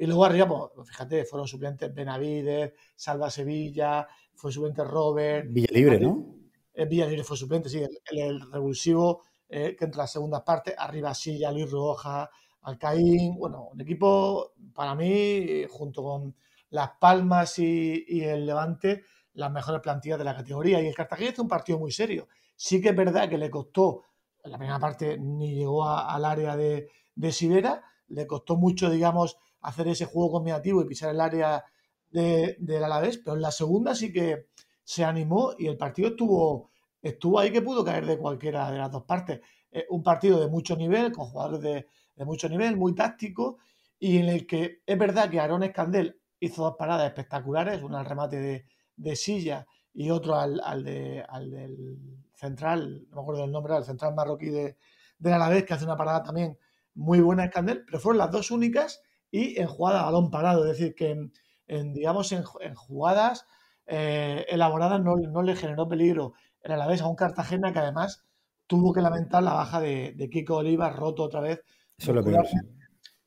[0.00, 5.46] Y luego arriba, pues, fíjate, fueron suplentes Benavides, Salva Sevilla, fue suplente Robert.
[5.50, 6.36] Villalibre, ¿no?
[6.72, 11.52] Eh, Villalibre fue suplente, sí, el, revulsivo eh, que entra las segundas partes, arriba Silla,
[11.52, 12.30] Luis Roja,
[12.62, 16.34] Alcaín, bueno, un equipo para mí, junto con
[16.70, 20.80] Las Palmas y, el Levante, las mejores plantillas de la categoría.
[20.80, 22.26] Y el Cartagena hizo un partido muy serio.
[22.56, 24.04] Sí que es verdad que le costó
[24.42, 29.36] en la primera parte ni llegó al área de, de Sibera, le costó mucho, digamos,
[29.62, 31.64] hacer ese juego combinativo y pisar el área
[32.10, 34.46] de, del Alavés, pero en la segunda sí que
[34.82, 36.70] se animó y el partido estuvo,
[37.00, 39.40] estuvo ahí que pudo caer de cualquiera de las dos partes.
[39.70, 43.58] eh, un partido de mucho nivel, con jugadores de, de, mucho nivel, muy táctico,
[43.98, 48.06] y en el que es verdad que Aaron Escandel hizo dos paradas espectaculares, una al
[48.06, 48.64] remate de,
[48.96, 51.98] de silla y otro al, al, de, al, del
[52.34, 54.76] central, no me acuerdo del nombre, al central marroquí de,
[55.18, 56.58] de Alavés, que hace una parada también
[56.94, 60.78] muy buena Escandel, pero fueron las dos únicas y en jugada a balón parado, es
[60.78, 61.32] decir, que en,
[61.66, 63.46] en digamos en, en jugadas
[63.86, 68.24] eh, elaboradas no, no, le generó peligro el Alavés a un Cartagena que además
[68.66, 71.62] tuvo que lamentar la baja de, de Kiko Oliva, roto otra vez.
[71.98, 72.56] Eso lo peor, sí.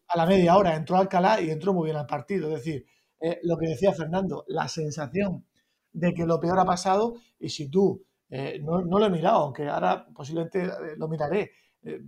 [0.07, 2.49] A la media hora entró Alcalá y entró muy bien al partido.
[2.49, 2.85] Es decir,
[3.19, 5.45] eh, lo que decía Fernando, la sensación
[5.91, 9.39] de que lo peor ha pasado y si tú, eh, no, no, lo he mirado,
[9.39, 11.51] aunque ahora posiblemente eh, lo miraré,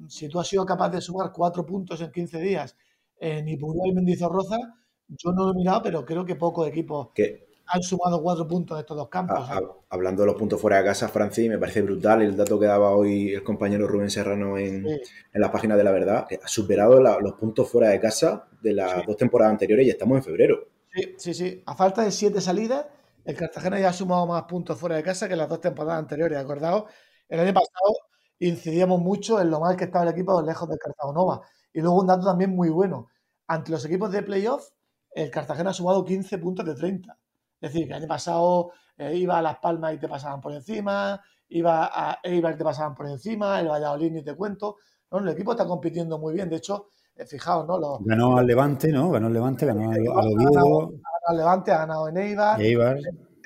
[0.07, 2.77] si tú has sido capaz de sumar cuatro puntos en 15 días
[3.19, 4.57] en Ipurú y Mendizorroza,
[5.07, 7.45] yo no lo he mirado, pero creo que pocos equipos ¿Qué?
[7.67, 9.49] han sumado cuatro puntos de estos dos campos.
[9.49, 12.59] A, a, hablando de los puntos fuera de casa, Francis, me parece brutal el dato
[12.59, 15.01] que daba hoy el compañero Rubén Serrano en, sí.
[15.33, 18.47] en la página de la verdad, que ha superado la, los puntos fuera de casa
[18.61, 19.01] de las sí.
[19.07, 20.67] dos temporadas anteriores y estamos en febrero.
[20.93, 21.63] Sí, sí, sí.
[21.65, 22.85] A falta de siete salidas,
[23.25, 26.37] el Cartagena ya ha sumado más puntos fuera de casa que las dos temporadas anteriores.
[26.37, 26.85] Acordaos,
[27.27, 27.95] el año pasado
[28.39, 31.41] incidíamos mucho en lo mal que estaba el equipo lejos del Cartagonova.
[31.75, 33.09] Y luego un dato también muy bueno.
[33.47, 34.69] Ante los equipos de playoff,
[35.11, 37.17] el Cartagena ha sumado 15 puntos de 30.
[37.59, 40.53] Es decir, que el año pasado eh, iba a Las Palmas y te pasaban por
[40.53, 44.77] encima, iba a Eibar y te pasaban por encima, el Valladolid ni te cuento.
[45.11, 46.47] No, el equipo está compitiendo muy bien.
[46.47, 47.77] De hecho, eh, fijaos, ¿no?
[47.77, 49.11] Los, ganó al Levante, ¿no?
[49.11, 50.93] Ganó al Levante, ganó al, Oviedo.
[51.27, 52.61] Al Levante, ha ganado en Eibar.
[52.61, 52.97] Eibar.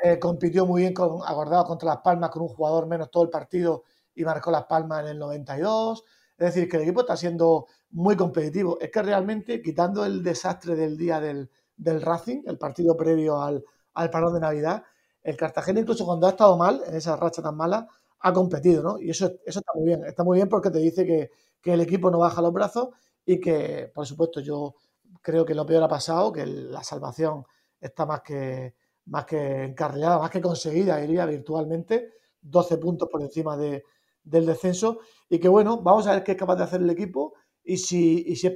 [0.03, 3.29] Eh, compitió muy bien, con, acordado, contra Las Palmas con un jugador menos todo el
[3.31, 6.03] partido y marcó Las Palmas en el 92.
[6.37, 8.77] Es decir, que el equipo está siendo muy competitivo.
[8.79, 13.63] Es que realmente, quitando el desastre del día del, del Racing, el partido previo al,
[13.93, 14.83] al parón de Navidad,
[15.23, 17.87] el Cartagena, incluso cuando ha estado mal, en esa racha tan mala,
[18.21, 18.99] ha competido, ¿no?
[18.99, 20.05] Y eso, eso está muy bien.
[20.05, 22.89] Está muy bien porque te dice que, que, el equipo no baja los brazos
[23.25, 24.75] y que, por supuesto, yo
[25.21, 27.45] creo que lo peor ha pasado, que la salvación
[27.79, 28.75] está más que,
[29.05, 33.83] más que encarrilada, más que conseguida, diría virtualmente, 12 puntos por encima de,
[34.23, 34.99] del descenso.
[35.29, 38.23] Y que, bueno, vamos a ver qué es capaz de hacer el equipo y si,
[38.27, 38.53] y si es,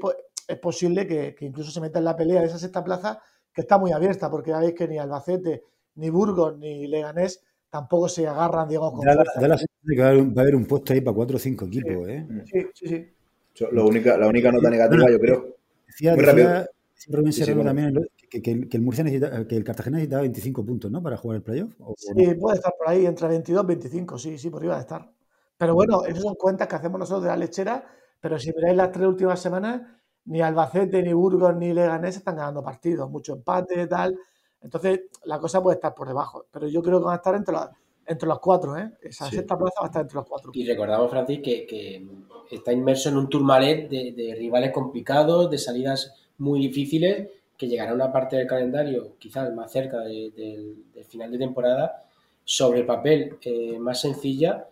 [0.47, 3.21] es posible que, que incluso se meta en la pelea de esa sexta plaza
[3.53, 5.63] que está muy abierta, porque ya veis que ni Albacete,
[5.95, 9.95] ni Burgos, ni Leganés tampoco se agarran, digamos, con da, la, da la sensación de
[9.95, 11.65] que va a, haber un, va a haber un puesto ahí para cuatro o cinco
[11.65, 12.27] equipos, sí, ¿eh?
[12.45, 13.65] Sí, sí, sí.
[13.71, 15.57] Lo única, la única nota negativa, yo creo.
[15.87, 16.69] Decía, muy decía, rápido.
[17.09, 20.65] Rubén Serrano sí, también que, que, que, el Murcia necesita, que el Cartagena necesitaba 25
[20.65, 21.03] puntos, ¿no?
[21.03, 21.73] Para jugar el playoff.
[21.97, 22.39] Sí, no?
[22.39, 25.11] puede estar por ahí entre 22 y 25, sí, sí, por ahí va a estar.
[25.57, 27.85] Pero bueno, esas son cuentas que hacemos nosotros de la lechera,
[28.23, 29.81] pero si miráis las tres últimas semanas,
[30.27, 34.17] ni Albacete, ni Burgos, ni Leganés están ganando partidos, mucho empate tal.
[34.61, 36.45] Entonces, la cosa puede estar por debajo.
[36.49, 37.67] Pero yo creo que van a estar entre los,
[38.05, 38.93] entre los cuatro, ¿eh?
[39.01, 39.35] Esa sí.
[39.35, 40.51] sexta plaza va a estar entre los cuatro.
[40.53, 42.07] Y recordamos, Francis, que, que
[42.49, 47.91] está inmerso en un turmalet de, de, rivales complicados, de salidas muy difíciles, que llegará
[47.91, 52.05] a una parte del calendario quizás más cerca de, de, del final de temporada,
[52.45, 54.69] sobre el papel eh, más sencilla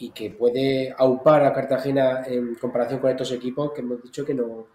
[0.00, 4.34] y que puede aupar a Cartagena en comparación con estos equipos que hemos dicho que
[4.34, 4.66] no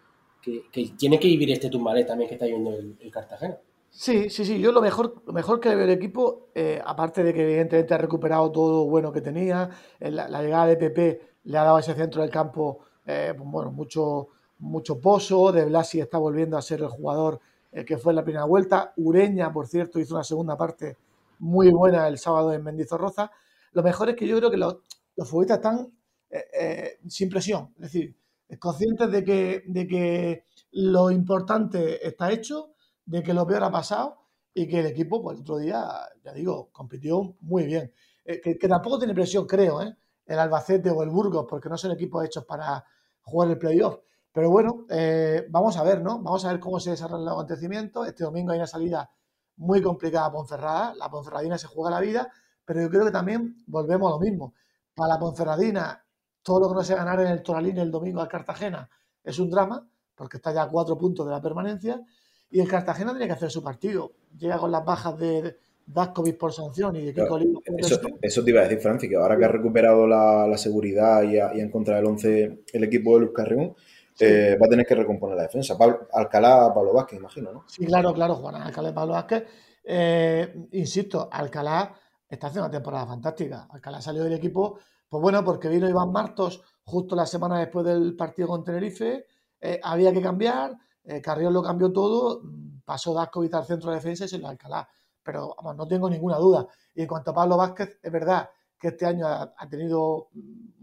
[0.41, 0.63] que,
[0.95, 3.57] tiene que vivir este turmalet también que está yendo el, Cartagena.
[3.89, 4.59] Sí, sí, sí.
[4.59, 8.51] Yo lo mejor, lo mejor que el equipo, eh, aparte de que evidentemente ha recuperado
[8.51, 12.21] todo bueno que tenía, eh, la, llegada de Pepe le ha dado a ese centro
[12.21, 14.27] del campo, eh, bueno, mucho,
[14.59, 15.51] mucho pozo.
[15.51, 17.39] De Blasi está volviendo a ser el jugador
[17.71, 18.93] eh, que fue en la primera vuelta.
[18.97, 20.97] Ureña, por cierto, hizo una segunda parte
[21.39, 23.31] muy buena el sábado en Mendizorroza.
[23.73, 24.77] Lo mejor es que yo creo que los,
[25.15, 25.91] los futbolistas están
[26.29, 28.17] eh, sin presión, es decir,
[28.59, 32.75] conscientes de que, de que lo importante está hecho
[33.05, 34.17] de que lo peor ha pasado
[34.53, 35.83] y que el equipo, pues el otro día,
[36.23, 37.91] ya digo, compitió muy bien.
[38.23, 39.95] Eh, que, tampoco tiene presión, creo, ¿eh?
[40.25, 42.83] el Albacete o el Burgos, porque no son equipos hechos para
[43.21, 43.99] jugar el playoff.
[44.31, 46.21] Pero bueno, eh, vamos a ver, ¿no?
[46.21, 48.05] Vamos a ver cómo se desarrolla el acontecimiento.
[48.05, 49.09] Este domingo hay una salida
[49.57, 50.93] muy complicada a Ponferrada.
[50.95, 52.31] La Ponferradina se juega la vida,
[52.65, 54.53] pero yo creo que también volvemos a lo mismo.
[54.95, 56.03] Para la Ponferradina,
[56.41, 58.89] todo lo que no se ganar en el Toralín el domingo al Cartagena
[59.23, 62.01] es un drama, porque está ya a cuatro puntos de la permanencia.
[62.49, 64.13] Y el Cartagena tiene que hacer su partido.
[64.37, 68.51] Llega con las bajas de Daskovic por sanción y de Kiko claro, eso, eso, te
[68.51, 71.59] iba a decir, Francis, que ahora que ha recuperado la, la seguridad y ha, y
[71.59, 73.75] ha, encontrado el 11 el equipo de Luz Carrión,
[74.13, 74.25] sí.
[74.25, 75.77] eh, va a tener que recomponer la defensa.
[75.77, 77.65] Pablo, Alcalá, Pablo Vázquez, imagino, ¿no?
[77.67, 79.43] Sí, claro, claro, Juan Alcalá y Pablo Vázquez.
[79.83, 81.93] Eh, insisto, Alcalá
[82.27, 83.67] está haciendo una temporada fantástica.
[83.71, 88.15] Alcalá salió del equipo, pues bueno, porque vino Iván Martos justo la semana después del
[88.15, 89.25] partido con Tenerife,
[89.59, 92.41] eh, había que cambiar, eh, Carrión lo cambió todo,
[92.83, 94.87] pasó Daskovic al centro de defensa y se lo Alcalá.
[95.23, 96.67] Pero vamos, no tengo ninguna duda.
[96.93, 100.29] Y en cuanto a Pablo Vázquez, es verdad que este año ha, tenido,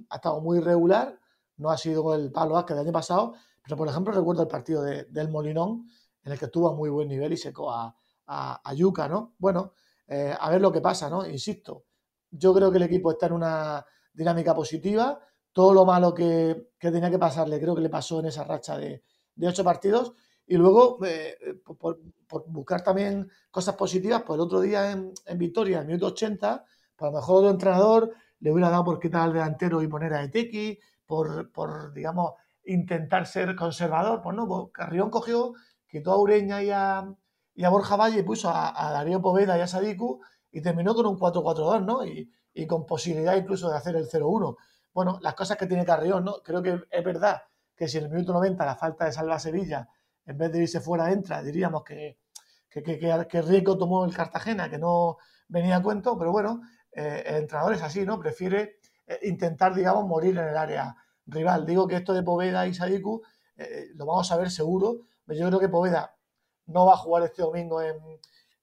[0.08, 1.16] ha estado muy irregular,
[1.58, 4.82] no ha sido el Pablo que del año pasado, pero por ejemplo recuerdo el partido
[4.82, 5.88] del Molinón,
[6.24, 7.94] en el que estuvo a muy buen nivel y secó a,
[8.26, 9.34] a, Yuca, ¿no?
[9.38, 9.72] Bueno,
[10.12, 11.26] eh, a ver lo que pasa, ¿no?
[11.26, 11.86] Insisto,
[12.30, 15.18] yo creo que el equipo está en una dinámica positiva,
[15.52, 19.02] todo lo malo que, tenía que pasarle creo que le pasó en esa racha de,
[19.42, 20.12] ocho partidos
[20.46, 22.00] y luego eh, por,
[22.48, 26.64] buscar también cosas positivas, pues el otro día en, en Victoria, en el minuto 80,
[26.96, 30.12] pues a lo mejor otro entrenador le hubiera dado por quitar al delantero y poner
[30.14, 32.32] a Etequi, por, por digamos,
[32.64, 34.20] intentar ser conservador.
[34.20, 35.54] Pues no, pues Carrión cogió,
[35.86, 37.14] quitó a Ureña y a,
[37.54, 41.18] y a Borja Valle puso a, Darío Poveda y a Sadiku y terminó con un
[41.18, 42.04] 4-4-2, ¿no?
[42.04, 42.30] Y,
[42.66, 44.56] con posibilidad incluso de hacer el 0-1.
[44.92, 46.42] Bueno, las cosas que tiene Carrión, ¿no?
[46.42, 47.42] Creo que es verdad
[47.74, 49.88] que si en el minuto 90 la falta de Salva Sevilla,
[50.26, 52.18] en vez de irse fuera, entra, diríamos que,
[52.68, 55.16] que, que, Rico tomó el Cartagena, que no
[55.48, 56.60] venía a cuento, pero bueno,
[56.92, 58.18] eh, el entrenador es así, ¿no?
[58.20, 60.94] Prefiere eh, intentar, digamos, morir en el área
[61.26, 61.66] rival.
[61.66, 63.22] Digo que esto de Poveda y Sadiku
[63.56, 65.06] eh, lo vamos a ver seguro.
[65.26, 66.14] Yo creo que Poveda
[66.66, 67.98] no va a jugar este domingo en,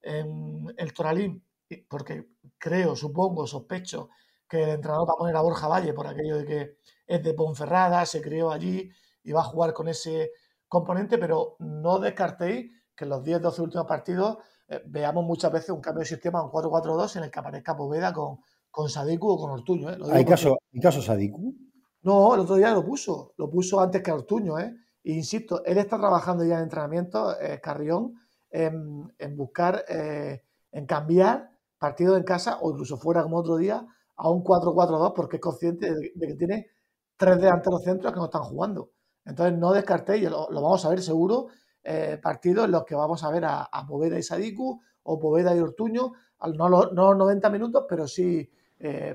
[0.02, 1.44] el Toralín,
[1.90, 4.10] porque creo, supongo, sospecho
[4.48, 7.34] que el entrenador va a poner a Borja Valle por aquello de que es de
[7.34, 8.90] Ponferrada, se crió allí
[9.24, 10.32] y va a jugar con ese
[10.68, 15.82] componente, pero no descartéis que en los 10-12 últimos partidos eh, veamos muchas veces un
[15.82, 18.40] cambio de sistema, un 4-4-2 en el que aparezca Poveda con,
[18.72, 19.92] con Sadiku o con Ortuño.
[19.92, 19.98] ¿eh?
[20.12, 21.56] ¿Hay, caso, ¿Hay caso Sadiku?
[22.02, 24.74] No, el otro día lo puso, lo puso antes que Ortuño, ¿eh?
[25.04, 28.16] Insisto, él está trabajando ya en entrenamiento, eh, Carrión,
[28.52, 33.86] en, buscar, eh, en cambiar partido en casa o incluso fuera como otro día
[34.16, 36.68] a un 4-4-2 porque es consciente de, que tiene
[37.16, 38.92] tres delanteros centros que no están jugando.
[39.26, 41.48] Entonces no descartéis, lo, lo vamos a ver seguro,
[41.84, 45.56] eh, partidos en los que vamos a ver a, a Poveda y Sadiku o Poveda
[45.56, 46.14] y Ortuño,
[46.56, 48.50] no, los, no 90 minutos, pero sí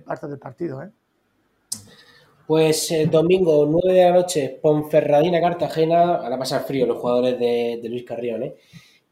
[0.05, 0.83] parte del partido.
[0.83, 0.93] ¿eh?
[2.47, 6.17] Pues el domingo, 9 de la noche, Ponferradina, Cartagena.
[6.17, 8.55] Ahora pasar frío los jugadores de, Luis Carrión, ¿eh?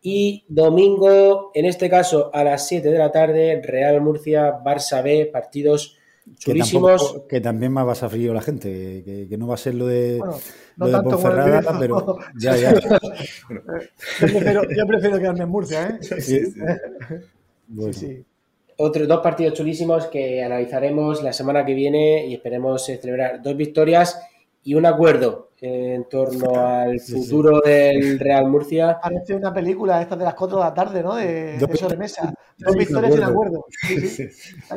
[0.02, 5.30] Y domingo, en este caso, a las 7 de la tarde, Real Murcia, Barça B,
[5.32, 5.96] partidos
[6.36, 7.22] chulísimos.
[7.28, 9.86] Que, también más va a pasar frío la gente, que, no va a ser lo
[9.86, 10.20] de,
[10.76, 12.74] lo de Ponferrada, pero ya, ya.
[12.74, 12.80] yo,
[14.18, 15.98] prefiero, yo, prefiero, quedarme en Murcia, ¿eh?
[16.02, 16.52] Sí, sí.
[17.70, 18.24] sí, sí
[18.78, 23.56] otros dos partidos chulísimos que analizaremos la semana que viene y esperemos eh, celebrar dos
[23.56, 24.20] victorias
[24.64, 28.98] y un acuerdo en torno al futuro del Real Murcia.
[29.00, 31.14] Parece una película esta de las 4 de la tarde, ¿no?
[31.14, 32.34] De, de sobremesa.
[32.58, 33.64] Dos victorias y un acuerdo.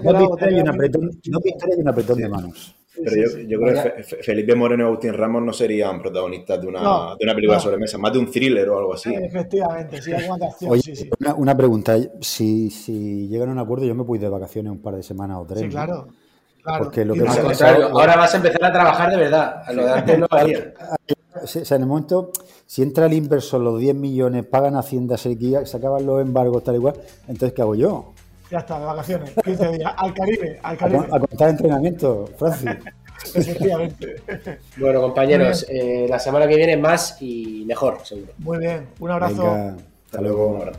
[0.03, 2.75] Dos victorias y un apretón de manos.
[3.03, 7.15] Pero yo, yo creo que Felipe Moreno y Agustín Ramos no serían protagonistas de una,
[7.17, 9.13] de una película sobre mesa, más de un thriller o algo así.
[9.13, 10.71] Efectivamente, sí, alguna acción.
[10.71, 14.71] Oye, Una, pregunta, si, si llegan a un acuerdo, yo me puedo ir de vacaciones
[14.71, 15.61] un par de semanas o tres.
[15.61, 16.07] Sí, claro.
[16.63, 16.85] Claro.
[16.85, 19.61] Porque lo que ahora vas a empezar a trabajar de verdad.
[19.67, 20.73] A lo de antes no valía.
[21.43, 22.31] O sea, en el momento,
[22.65, 26.77] si entra el inversor, los 10 millones, pagan Hacienda, se, se acaban los embargos, tal
[26.77, 26.95] y cual,
[27.27, 28.13] entonces, ¿qué hago yo?
[28.55, 31.07] Ya está, de vacaciones, 15 días, al Caribe, al Caribe.
[31.11, 32.69] A, contar entrenamiento, Francis.
[33.35, 34.15] Efectivamente.
[34.77, 38.31] Bueno, compañeros, eh, la semana que viene más y mejor, seguro.
[38.37, 39.75] Muy bien, un abrazo.
[40.05, 40.71] hasta luego.